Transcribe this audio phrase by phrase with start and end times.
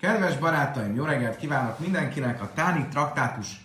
[0.00, 2.42] Kedves barátaim, jó reggelt kívánok mindenkinek!
[2.42, 3.64] A Táni traktátus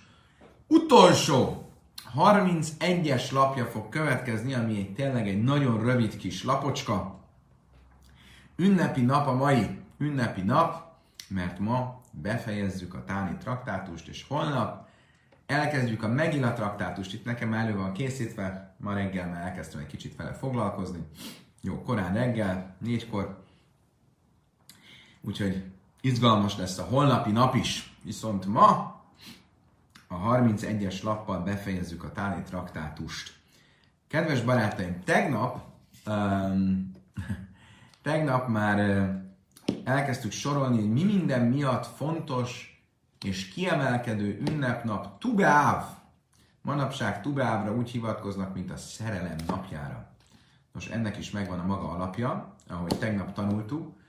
[0.68, 1.70] utolsó
[2.16, 7.20] 31-es lapja fog következni, ami egy tényleg egy nagyon rövid kis lapocska.
[8.56, 10.96] Ünnepi nap a mai ünnepi nap,
[11.28, 14.88] mert ma befejezzük a Táni traktátust, és holnap
[15.46, 17.14] elkezdjük a Megilla traktátust.
[17.14, 21.00] Itt nekem elő van készítve, ma reggel már elkezdtem egy kicsit vele foglalkozni.
[21.62, 23.44] Jó, korán reggel, négykor.
[25.22, 25.71] Úgyhogy
[26.02, 27.96] izgalmas lesz a holnapi nap is.
[28.04, 29.00] Viszont ma
[30.08, 33.40] a 31-es lappal befejezzük a táli traktátust.
[34.08, 35.62] Kedves barátaim, tegnap,
[36.06, 36.92] um,
[38.04, 39.22] tegnap már uh,
[39.84, 42.82] elkezdtük sorolni, hogy mi minden miatt fontos
[43.22, 45.84] és kiemelkedő ünnepnap Tubeáv.
[46.62, 50.10] Manapság Tubeávra úgy hivatkoznak, mint a szerelem napjára.
[50.74, 54.00] Nos, ennek is megvan a maga alapja, ahogy tegnap tanultuk,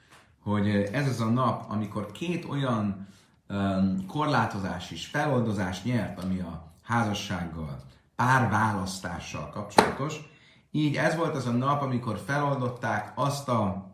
[0.43, 3.07] hogy ez az a nap, amikor két olyan
[3.49, 7.77] um, korlátozás is, feloldozás nyert, ami a házassággal,
[8.17, 10.31] párválasztással kapcsolatos.
[10.71, 13.91] Így ez volt az a nap, amikor feloldották azt a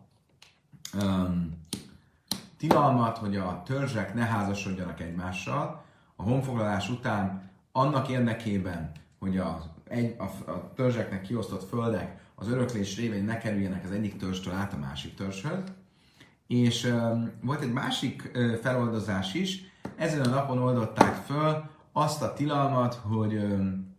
[1.02, 1.66] um,
[2.58, 5.84] tilalmat, hogy a törzsek ne házasodjanak egymással
[6.16, 12.96] a honfoglalás után annak érdekében, hogy a, egy, a, a törzseknek kiosztott földek az öröklés
[12.96, 15.58] révén ne kerüljenek az egyik törzstől át a másik törzshöz.
[16.48, 19.62] És um, volt egy másik uh, feloldozás is,
[19.96, 23.96] ezen a napon oldották föl azt a tilalmat, hogy um,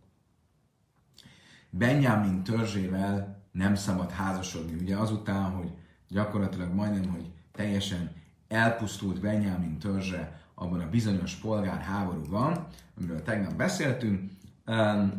[1.70, 4.74] Benjamin törzsével nem szabad házasodni.
[4.80, 5.70] Ugye azután, hogy
[6.08, 8.10] gyakorlatilag majdnem, hogy teljesen
[8.48, 12.66] elpusztult Benjamin törzse abban a bizonyos polgárháborúban,
[12.98, 14.30] amiről tegnap beszéltünk,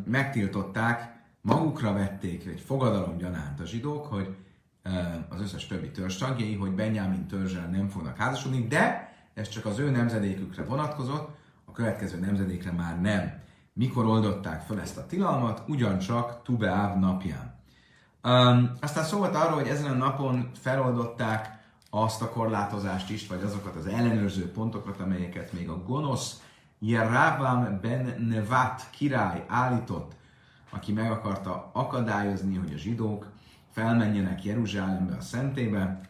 [0.04, 4.36] megtiltották, magukra vették egy fogadalom gyanánt a zsidók, hogy
[5.28, 9.78] az összes többi törzs tagjai, hogy Benjamin törzsel nem fognak házasodni, de ez csak az
[9.78, 11.28] ő nemzedékükre vonatkozott,
[11.64, 13.40] a következő nemzedékre már nem.
[13.72, 15.62] Mikor oldották fel ezt a tilalmat?
[15.68, 17.54] Ugyancsak Tubeáv napján.
[18.22, 23.42] Um, aztán szó volt arról, hogy ezen a napon feloldották azt a korlátozást is, vagy
[23.42, 26.40] azokat az ellenőrző pontokat, amelyeket még a gonosz
[26.78, 30.12] Jeravam ben Nevat király állított,
[30.70, 33.31] aki meg akarta akadályozni, hogy a zsidók
[33.72, 36.00] felmenjenek Jeruzsálembe, a szentébe.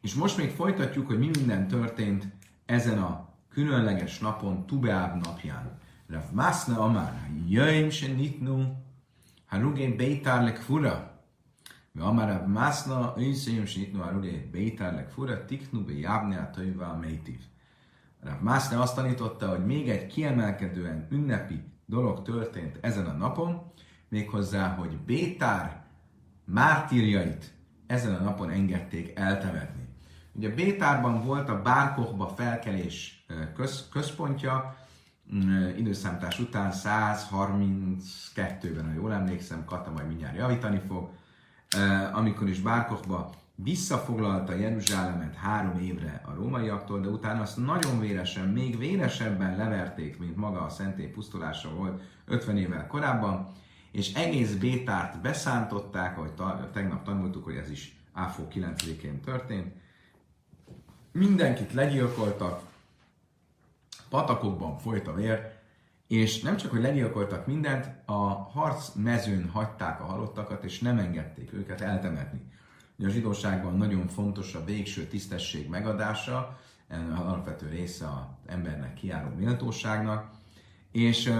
[0.00, 2.26] És most még folytatjuk, hogy mi minden történt
[2.66, 5.78] ezen a különleges napon, Tubeáb napján.
[6.06, 7.12] Rav Masna Amar,
[7.48, 8.62] Jöjjön se nitnu,
[9.46, 11.22] Harugé Beitár lekfura.
[11.92, 16.92] Ve Amar Rav Masna, Jöjjön se nitnu, Harugé Beitár lekfura, Tiknu be Jábne a Tajvá
[16.92, 17.40] Meitiv.
[18.20, 23.72] Rav Masna azt tanította, hogy még egy kiemelkedően ünnepi dolog történt ezen a napon,
[24.08, 25.83] méghozzá, hogy Bétár
[26.44, 27.52] mártírjait
[27.86, 29.82] ezen a napon engedték eltemetni.
[30.32, 34.76] Ugye Bétárban volt a Bárkochba felkelés köz, központja,
[35.76, 41.10] időszámítás után 132-ben, ha jól emlékszem, Kata majd mindjárt javítani fog,
[42.12, 48.78] amikor is Bárkochba visszafoglalta Jeruzsálemet három évre a rómaiaktól, de utána azt nagyon véresen, még
[48.78, 53.50] véresebben leverték, mint maga a szentély pusztulása volt 50 évvel korábban,
[53.94, 59.74] és egész Bétárt beszántották, ahogy ta, tegnap tanultuk, hogy ez is Áfó 9-én történt.
[61.12, 62.62] Mindenkit legyilkoltak,
[64.08, 65.52] patakokban folyt a vér,
[66.06, 71.52] és nem csak, hogy legyilkoltak mindent, a harc mezőn hagyták a halottakat, és nem engedték
[71.52, 72.40] őket eltemetni.
[72.98, 76.58] Ugye a zsidóságban nagyon fontos a végső tisztesség megadása,
[77.16, 80.30] alapvető része az embernek kiáró méltóságnak,
[80.94, 81.32] és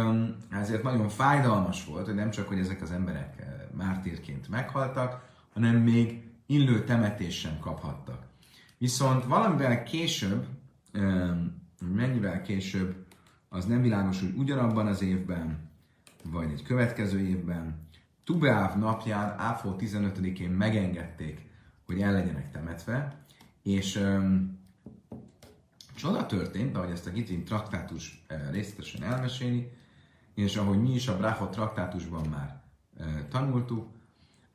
[0.51, 3.45] ezért nagyon fájdalmas volt, hogy nem csak, hogy ezek az emberek
[3.77, 8.27] mártírként meghaltak, hanem még illő temetés sem kaphattak.
[8.79, 10.47] Viszont valamivel később,
[11.95, 12.95] mennyivel később,
[13.49, 15.71] az nem világos, hogy ugyanabban az évben,
[16.31, 17.89] vagy egy következő évben,
[18.25, 21.47] Tubeáv napján, Áfó 15-én megengedték,
[21.87, 23.25] hogy el legyenek temetve,
[23.63, 24.01] és
[25.95, 29.73] csoda történt, ahogy ezt a Gitrin traktátus uh, részletesen elmeséli,
[30.35, 32.63] és ahogy mi is a Brachot traktátusban már
[32.99, 33.89] uh, tanultuk,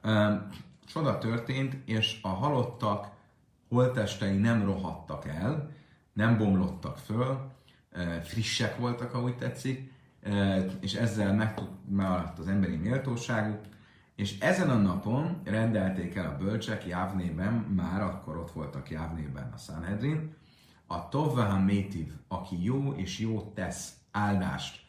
[0.03, 0.47] um,
[0.85, 3.17] csoda történt, és a halottak
[3.69, 5.71] holtestei nem rohadtak el,
[6.13, 7.51] nem bomlottak föl,
[8.23, 9.91] frissek voltak, ahogy tetszik,
[10.79, 13.61] és ezzel megmaradt az emberi méltóságuk,
[14.15, 19.57] és ezen a napon rendelték el a bölcsek Jávnében, már akkor ott voltak Jávnében a
[19.57, 20.35] Sanhedrin,
[20.91, 24.85] a Tovvaha Métiv, aki jó és jó tesz áldást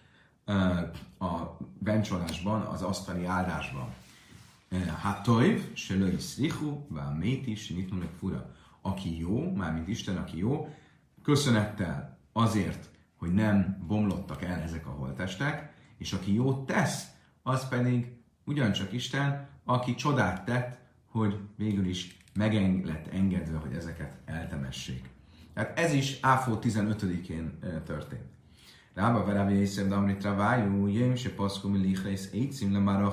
[1.19, 3.89] a bencsolásban, az asztali áldásban.
[5.01, 7.75] Hatoiv, se löj szrichu, vá méti, se
[8.19, 8.55] fura.
[8.81, 10.75] Aki jó, mármint Isten, aki jó,
[11.23, 17.07] köszönettel azért, hogy nem bomlottak el ezek a holtestek, és aki jót tesz,
[17.43, 18.13] az pedig
[18.45, 25.09] ugyancsak Isten, aki csodát tett, hogy végül is megeng lett engedve, hogy ezeket eltemessék.
[25.55, 28.23] Tehát ez is Áfó 15-én történt.
[28.95, 33.11] Rába verábja észre, de amit travájú, jöjjön se paszkomi lichrész, éjcim le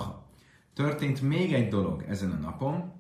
[0.74, 2.92] Történt még egy dolog ezen a napon,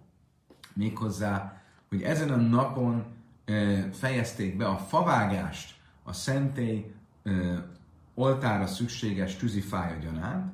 [0.73, 3.05] méghozzá, hogy ezen a napon
[3.91, 6.93] fejezték be a favágást a szentély
[8.13, 10.53] oltára szükséges tűzifája gyanánt,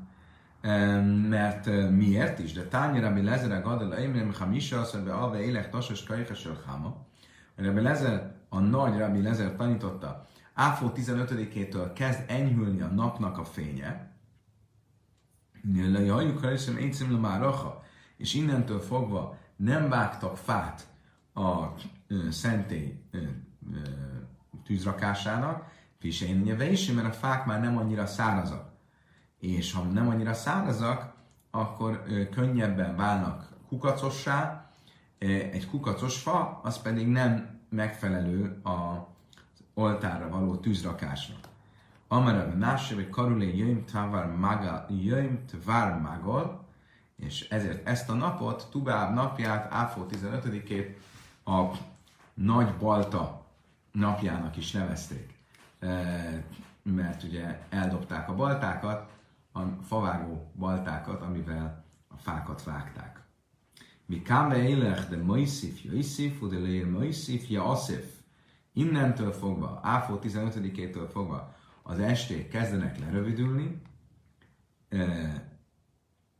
[1.29, 2.53] mert miért is?
[2.53, 7.05] De tányira mi lezere gadol, émrem hamisha, mondja, alve élek tasas kajhesel hama.
[7.55, 14.11] Rabbi Lezer, a nagy Rabbi Lezer tanította, Áfó 15-től kezd enyhülni a napnak a fénye,
[18.17, 20.87] és innentől fogva nem vágtak fát
[21.33, 21.65] a
[22.29, 23.03] szentély
[24.63, 28.71] tűzrakásának, Fiseinye is, mert a fák már nem annyira szárazak.
[29.39, 31.13] És ha nem annyira szárazak,
[31.51, 34.67] akkor ö, könnyebben válnak kukacossá.
[35.17, 39.07] Egy kukacos fa, az pedig nem megfelelő a
[39.73, 41.35] oltárra való tűzrakásra.
[42.07, 46.67] Amara másra, hogy karulé jöjjm tvar maga, jöjjm tvar magol,
[47.15, 50.95] és ezért ezt a napot, Tubáb napját, Áfó 15-ét
[51.45, 51.63] a
[52.33, 53.45] Nagy Balta
[53.91, 55.37] napjának is nevezték.
[56.83, 59.11] Mert ugye eldobták a baltákat,
[59.53, 63.22] a favágó baltákat, amivel a fákat vágták.
[64.13, 68.05] Mi káme élech de Moisif Joisif, de lér Moisif Jasif.
[68.73, 73.81] Innentől fogva, Áfó 15-től fogva az esték kezdenek lerövidülni,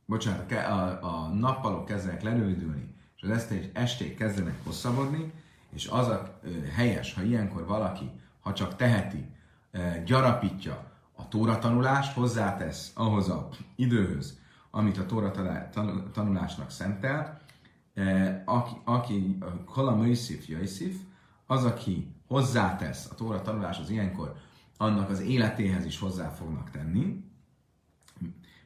[0.06, 5.32] bocsánat, a, a nappalok kezdenek lerövidülni, és az esték, esték kezdenek hosszabbodni,
[5.70, 6.40] és az a
[6.74, 8.10] helyes, ha ilyenkor valaki,
[8.40, 9.26] ha csak teheti,
[10.04, 14.38] gyarapítja a tóra tanulást, hozzátesz ahhoz a időhöz,
[14.70, 15.30] amit a tóra
[16.12, 17.42] tanulásnak szentel,
[18.44, 20.96] aki, aki Kola Möjszif Jöjszif,
[21.46, 24.36] az, aki hozzátesz a tóra tanuláshoz ilyenkor,
[24.76, 27.24] annak az életéhez is hozzá fognak tenni,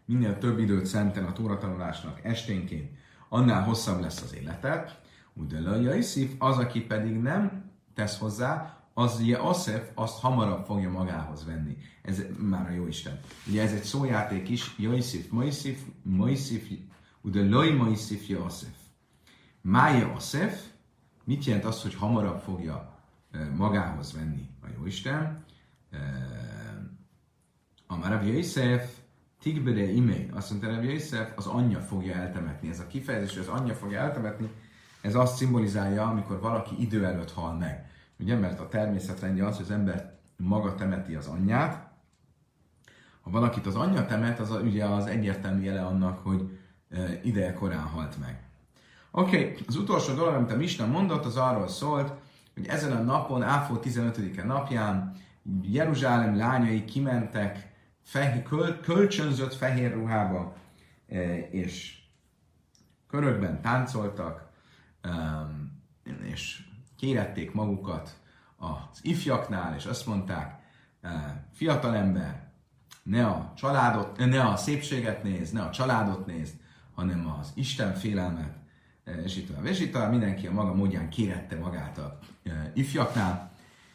[0.05, 2.91] minél több időt szentel a tóra tanulásnak esténként,
[3.29, 5.01] annál hosszabb lesz az életet.
[5.35, 11.45] Udela Iszif, az, aki pedig nem tesz hozzá, az ugye Asef azt hamarabb fogja magához
[11.45, 11.77] venni.
[12.03, 13.21] Ez már a jó Isten.
[13.47, 16.71] Ugye ez egy szójáték is, Jaisif, Moisif, Moisif,
[17.21, 18.29] Ude Loi Moisif,
[19.69, 20.65] Mája Asef,
[21.25, 22.99] mit jelent az, hogy hamarabb fogja
[23.57, 25.45] magához venni a jó Isten?
[27.87, 28.97] A Rav Yosef,
[29.41, 32.69] Tigbere imé, azt mondta Rabbi Yosef, az anyja fogja eltemetni.
[32.69, 34.51] Ez a kifejezés, hogy az anyja fogja eltemetni,
[35.01, 37.91] ez azt szimbolizálja, amikor valaki idő előtt hal meg.
[38.19, 41.91] Ugye, mert a természetrendje az, hogy az ember maga temeti az anyját.
[43.21, 46.59] Ha valakit az anyja temet, az a, ugye az egyértelmű jele annak, hogy
[47.23, 48.48] ideje korán halt meg.
[49.11, 52.13] Oké, okay, az utolsó dolog, amit a Misna mondott, az arról szólt,
[52.55, 55.17] hogy ezen a napon, Áfó 15-e napján
[55.63, 57.73] Jeruzsálem lányai kimentek
[58.03, 60.57] fehér, köl, kölcsönzött fehér ruhába,
[61.09, 61.99] e, és
[63.09, 64.49] körökben táncoltak,
[66.23, 66.63] és
[66.97, 68.17] kérették magukat
[68.57, 70.59] az ifjaknál, és azt mondták,
[71.53, 72.51] fiatalember,
[73.03, 76.53] ne a családot, ne a szépséget néz, ne a családot néz,
[76.95, 78.57] hanem az Isten félelmet,
[79.25, 82.19] és itt tovább, és itt tovább mindenki a maga módján kérette magát a
[82.75, 83.51] ifjaknál.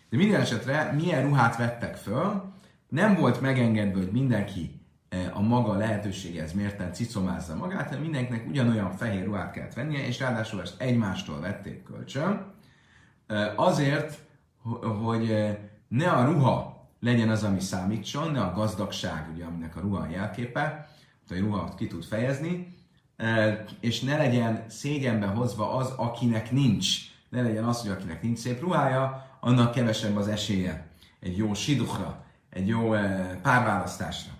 [0.10, 2.53] De minden esetre milyen ruhát vettek föl,
[2.88, 4.82] nem volt megengedve, hogy mindenki
[5.34, 10.62] a maga lehetőséghez mérten cicomázza magát, hanem mindenkinek ugyanolyan fehér ruhát kellett vennie, és ráadásul
[10.62, 12.53] ezt egymástól vették kölcsön.
[13.55, 14.20] Azért,
[15.03, 20.01] hogy ne a ruha legyen az, ami számítson, ne a gazdagság, ugye, aminek a ruha
[20.01, 20.89] a jelképe,
[21.29, 22.77] a ruha ki tud fejezni,
[23.80, 26.88] és ne legyen szégyenbe hozva az, akinek nincs.
[27.30, 30.88] Ne legyen az, hogy akinek nincs szép ruhája, annak kevesebb az esélye
[31.20, 32.89] egy jó sidukra, egy jó
[33.42, 34.32] párválasztásra.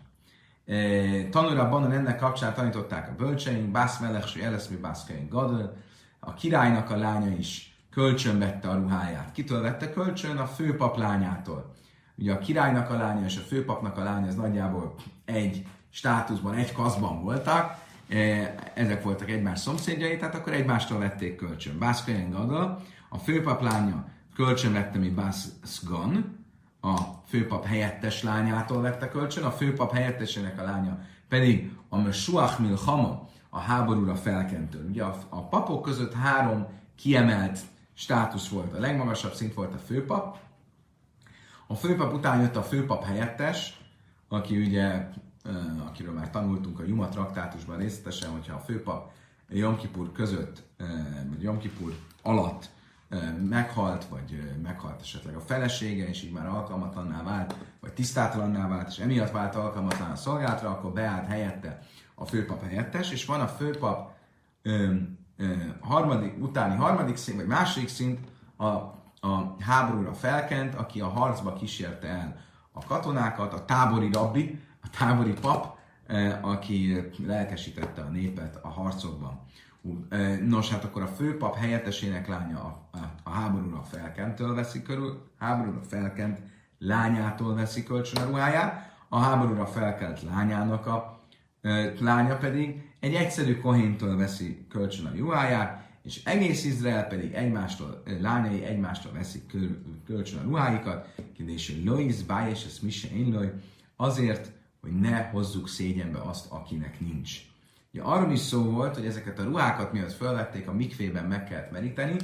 [1.30, 5.78] Tanulabban ennek kapcsán tanították a bölcseink, Bász Melech, Eleszmi Bászkeink Gadol,
[6.20, 9.32] a királynak a lánya is kölcsön vette a ruháját.
[9.32, 10.38] Kitől vette kölcsön?
[10.38, 11.74] A főpap lányától.
[12.16, 16.72] Ugye a királynak a lánya és a főpapnak a lánya, ez nagyjából egy státuszban, egy
[16.72, 17.83] kaszban voltak,
[18.74, 21.80] ezek voltak egymás szomszédjai, tehát akkor egymástól vették kölcsön.
[21.80, 24.06] Bászkeink Gadol, a főpap lánya
[24.36, 26.42] kölcsön vette mi Bászgan,
[26.82, 31.00] a főpap helyettes lányától vette kölcsön, a főpap helyettesének a lánya
[31.34, 34.86] pedig a Mesuach Milchama, a háborúra felkentő.
[34.90, 37.60] Ugye a, a papok között három kiemelt
[37.94, 38.74] státusz volt.
[38.74, 40.38] A legmagasabb szint volt a főpap,
[41.68, 43.82] A főpap után jött a főpap helyettes,
[44.28, 45.10] aki ugye,
[45.88, 49.12] akiről már tanultunk a Juma traktátusban részletesen, hogyha a főpap
[49.50, 50.64] Jom Kipur között,
[51.30, 52.70] vagy Jom Kipur alatt
[53.50, 58.98] meghalt, vagy meghalt esetleg a felesége, és így már alkalmatlanná vált, vagy tisztátlanná vált, és
[58.98, 61.80] emiatt vált alkalmatlan a szolgálatra, akkor beállt helyette
[62.16, 64.12] a főpap helyettes, és van a főpap
[64.62, 64.94] ö,
[65.38, 68.20] ö, harmadik, utáni harmadik szint, vagy második szint,
[68.58, 68.66] a,
[69.28, 74.62] a háborúra felkent, aki a harcba kísérte el a katonákat, a tábori rabbi,
[74.94, 75.78] a tábori pap,
[76.42, 79.42] aki lelkesítette a népet a harcokban.
[80.46, 85.82] Nos, hát akkor a főpap helyettesének lánya a, a, a háborúra felkentől veszi körül, háborúra
[85.82, 86.40] felkent
[86.80, 91.20] lányától veszi kölcsön a ruháját, a háborúra felkent lányának a
[91.62, 98.04] e, lánya pedig egy egyszerű kohéntől veszi kölcsön a ruháját, és egész Izrael pedig egymástól,
[98.20, 102.16] lányai egymástól veszik köl, kölcsön a ruháikat, kérdés, Lois,
[102.52, 103.08] és ez Mise,
[103.96, 104.52] azért,
[104.84, 107.32] hogy ne hozzuk szégyenbe azt, akinek nincs.
[107.94, 111.72] Ugye arról is szó volt, hogy ezeket a ruhákat miatt felvették, a mikvében meg kellett
[111.72, 112.16] meríteni,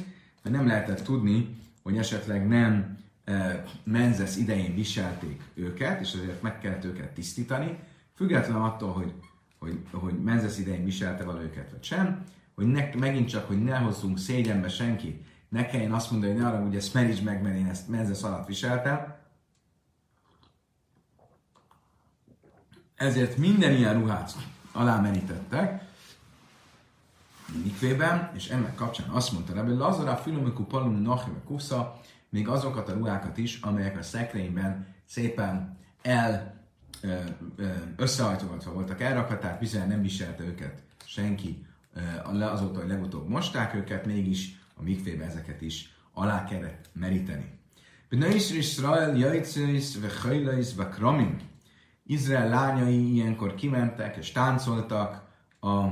[0.44, 6.60] mert nem lehetett tudni, hogy esetleg nem e, menzesz idején viselték őket, és ezért meg
[6.60, 7.80] kellett őket tisztítani,
[8.16, 9.14] függetlenül attól, hogy,
[9.60, 12.24] hogy, hogy menzesz idején viselte vala őket, vagy sem,
[12.56, 16.48] hogy ne, megint csak, hogy ne hozzunk szégyenbe senkit, ne kelljen azt mondani, hogy ne
[16.48, 19.19] arra, hogy ezt merítsd meg, mert én ezt menzesz alatt viseltem,
[23.00, 24.36] ezért minden ilyen ruhát
[24.72, 25.84] alámerítettek,
[27.64, 32.94] mikvében, és ennek kapcsán azt mondta Rebbe, Lazara filomiku palum nachim kusza, még azokat a
[32.94, 36.58] ruhákat is, amelyek a szekrényben szépen el
[37.96, 41.66] összehajtogatva voltak elrakva, tehát bizony nem viselte őket senki
[42.24, 47.58] azóta, hogy legutóbb mosták őket, mégis a mikvébe ezeket is alá kellett meríteni.
[48.10, 49.96] Bnei Israel jajcőis,
[50.76, 51.38] ve kramim.
[52.10, 55.24] Izrael lányai ilyenkor kimentek és táncoltak
[55.60, 55.86] a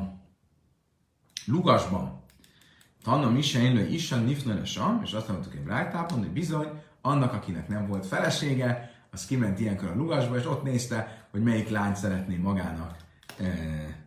[1.46, 2.24] lugasban.
[3.04, 6.68] Tanna Mise Élő Isen Nifnele Sam, és azt mondtuk egy brájtában, hogy bizony,
[7.02, 11.70] annak, akinek nem volt felesége, az kiment ilyenkor a lugasba, és ott nézte, hogy melyik
[11.70, 12.98] lány szeretné magának,
[13.40, 13.98] e, e,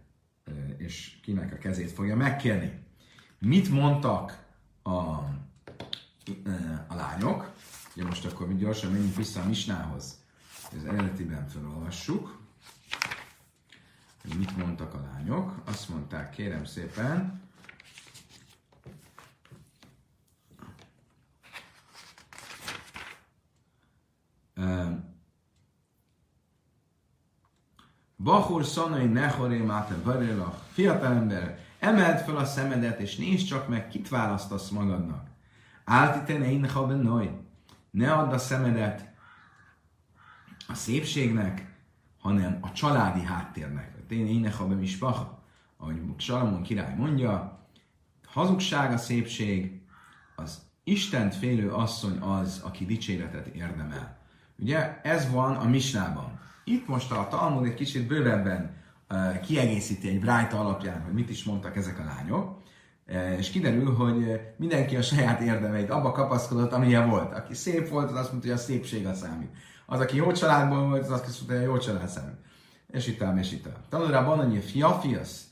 [0.79, 2.87] és kinek a kezét fogja megkérni.
[3.39, 4.45] Mit mondtak
[4.83, 4.91] a,
[6.45, 7.53] e, a lányok?
[7.95, 10.21] Ugye most akkor mi gyorsan menjünk vissza a Misnához
[10.77, 12.39] az eredetiben felolvassuk,
[14.23, 15.55] hogy mit mondtak a lányok.
[15.65, 17.41] Azt mondták, kérem szépen,
[28.23, 30.57] Bachur szanai nehoré máte barélach.
[30.73, 35.27] Fiatalember, emeld fel a szemedet, és nézd csak meg, kit választasz magadnak.
[35.85, 36.87] Áltitene én ha
[37.91, 39.11] Ne add a szemedet
[40.71, 41.75] a szépségnek,
[42.21, 43.93] hanem a családi háttérnek.
[44.09, 45.43] Én ének ha is paha,
[45.77, 47.59] ahogy Salamon király mondja,
[48.27, 49.81] hazugság a szépség,
[50.37, 54.19] az Istent félő asszony az, aki dicséretet érdemel.
[54.59, 56.41] Ugye ez van a Misnában.
[56.65, 58.77] Itt most a Talmud egy kicsit bővebben
[59.11, 62.60] uh, kiegészíti egy brájta alapján, hogy mit is mondtak ezek a lányok,
[63.39, 67.35] és kiderül, hogy mindenki a saját érdemeit abba kapaszkodott, amilyen volt.
[67.35, 69.51] Aki szép volt, az azt mondta, hogy a szépség a számít.
[69.87, 72.31] Az, aki jó családból volt, az azt mondta, hogy jó család szemű.
[72.87, 73.75] És itt ám, és itt ám.
[73.89, 75.45] Tanulra van annyi fiafiasz,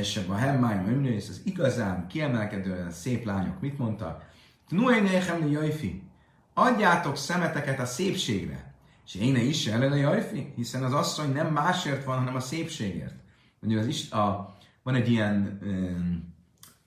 [0.00, 4.28] és a hemmáim ömnősz, az igazán kiemelkedően szép lányok mit mondtak?
[4.68, 6.02] Nuénéhem jajfi,
[6.54, 8.74] adjátok szemeteket a szépségre.
[9.06, 13.14] És én is ellene jajfi, hiszen az asszony nem másért van, hanem a szépségért.
[13.62, 15.58] Ugye az is, a, van egy ilyen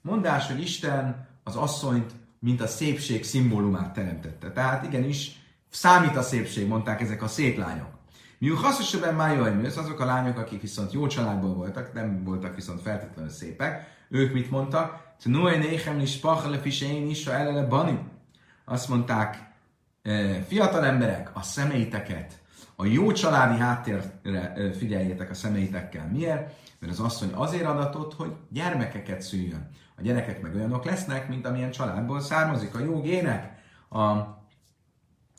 [0.03, 4.51] mondás, hogy Isten az asszonyt, mint a szépség szimbólumát teremtette.
[4.51, 5.43] Tehát igenis,
[5.74, 7.89] Számít a szépség, mondták ezek a szép lányok.
[8.38, 13.31] Miu haszosabban májajmősz, azok a lányok, akik viszont jó családból voltak, nem voltak viszont feltétlenül
[13.31, 15.13] szépek, ők mit mondtak?
[15.19, 18.00] Tnuej néhem is pachale fisein is, elele bani.
[18.65, 19.38] Azt mondták,
[20.01, 22.41] e, fiatal emberek, a személyteket,
[22.83, 26.07] a jó családi háttérre figyeljétek a személyitekkel.
[26.11, 26.55] Miért?
[26.79, 29.69] Mert az asszony azért adatott, hogy gyermekeket szüljön.
[29.97, 33.57] A gyerekek meg olyanok lesznek, mint amilyen családból származik a jó gének.
[33.89, 34.13] A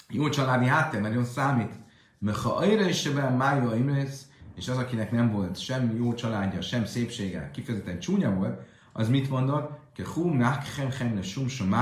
[0.08, 1.72] jó családi háttér nagyon számít.
[2.18, 6.84] Mert ha ajra is májó imrész, és az, akinek nem volt sem jó családja, sem
[6.84, 8.60] szépsége, kifejezetten csúnya volt,
[8.92, 9.78] az mit mondott?
[9.94, 11.74] Ke hum nachem le sum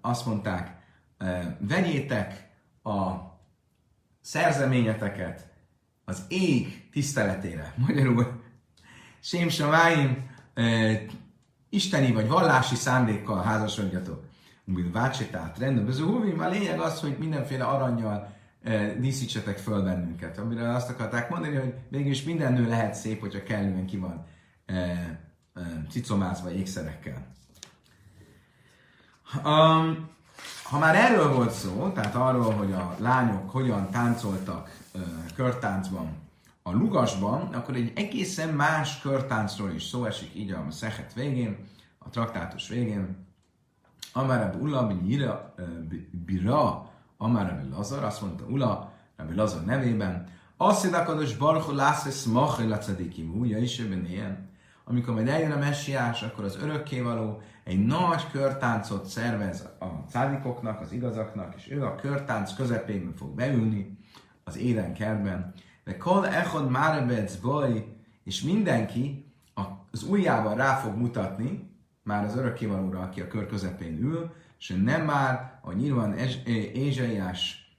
[0.00, 0.76] Azt mondták,
[1.58, 2.48] vegyétek
[2.82, 3.34] a
[4.26, 5.46] szerzeményeteket
[6.04, 7.74] az ég tiszteletére.
[7.86, 8.42] Magyarul,
[9.20, 10.30] Sém Samáim,
[11.68, 14.24] isteni vagy vallási szándékkal házasodjatok.
[14.92, 15.84] Vácsétát rendben,
[16.38, 20.38] a lényeg az, hogy mindenféle aranyjal e, díszítsetek föl bennünket.
[20.38, 24.26] Amire azt akarták mondani, hogy mégis minden nő lehet szép, hogyha kellően ki van
[24.66, 25.18] e, e,
[25.90, 27.26] cicomázva ékszerekkel.
[29.44, 30.15] Um,
[30.70, 35.02] ha már erről volt szó, tehát arról, hogy a lányok hogyan táncoltak uh,
[35.34, 36.24] körtáncban
[36.62, 41.56] a lugasban, akkor egy egészen más körtáncról is szó esik így a szehet végén,
[41.98, 43.26] a traktátus végén.
[44.12, 45.54] Amár Ula, Bira,
[46.10, 52.78] Bira, Amár Lazar, azt mondta Ula, Rabbi Lazar nevében, azt hidakodos Barchu Lászesz Machel a
[52.78, 54.48] Cadikim, újja is ilyen.
[54.88, 60.92] Amikor majd eljön a messiás, akkor az örökkévaló egy nagy körtáncot szervez a cádikoknak, az
[60.92, 63.98] igazaknak, és ő a körtánc közepén fog beülni
[64.44, 65.52] az élen kertben.
[65.84, 69.32] De kol echod márebec baj, és mindenki
[69.90, 71.70] az ujjával rá fog mutatni,
[72.02, 76.18] már az örökkévalóra, aki a kör közepén ül, és nem már, a nyilván
[76.74, 77.70] Ézsaiás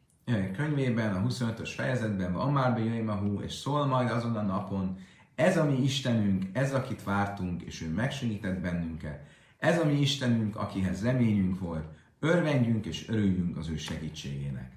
[0.56, 4.98] könyvében, a 25-ös fejezetben, már bejöjjmahú, és szól majd azon a napon,
[5.38, 9.26] ez a mi Istenünk, ez akit vártunk, és ő megsegített bennünket.
[9.60, 11.86] Ez a mi Istenünk, akihez reményünk volt,
[12.20, 14.72] örvendjünk és örüljünk az ő segítségének.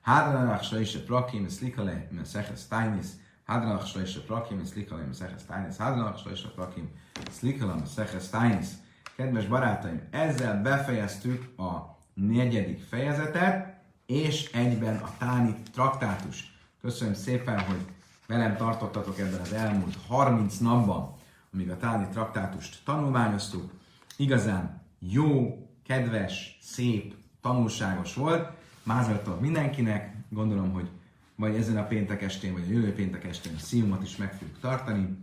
[0.00, 3.06] Hádranach Slaise Prakim, Slikale, Meseches Tainis,
[3.44, 6.90] Hádranach Slaise Prakim, Slikale, Meseches Tainis, Hádranach Slaise Prakim,
[7.38, 8.68] Slikale, Meseches Tainis.
[9.16, 16.58] Kedves barátaim, ezzel befejeztük a negyedik fejezetet, és egyben a Táni traktátus.
[16.80, 17.80] Köszönöm szépen, hogy
[18.26, 21.14] velem tartottatok ebben az elmúlt 30 napban,
[21.52, 23.72] amíg a Táni traktátust tanulmányoztuk.
[24.16, 28.50] Igazán jó, kedves, szép, tanulságos volt.
[28.82, 30.90] Mázoltam mindenkinek, gondolom, hogy
[31.36, 34.58] vagy ezen a péntek estén, vagy a jövő péntek estén a szíjumot is meg fogjuk
[34.60, 35.18] tartani.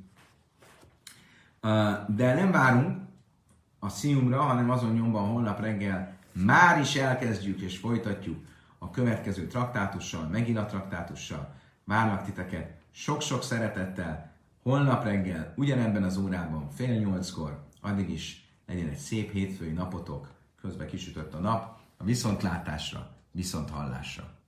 [2.08, 2.98] De nem várunk
[3.80, 8.46] a szíjumra, hanem azon nyomban holnap reggel már is elkezdjük és folytatjuk
[8.78, 11.54] a következő traktátussal, megint a traktátussal.
[11.84, 14.32] Várlak titeket sok-sok szeretettel,
[14.64, 20.88] holnap reggel, ugyanebben az órában, fél nyolckor, addig is legyen egy szép hétfői napotok, közben
[20.88, 24.41] kisütött a nap, a viszontlátásra, viszont hallásra.